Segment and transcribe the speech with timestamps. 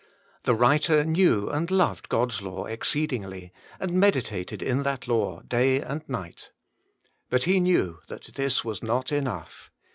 [0.13, 5.41] |,»■^ The writer knew and loved God's law exceed ingly, and meditated in that law
[5.41, 6.49] day and night.
[7.29, 9.69] But he knew that this was not enough.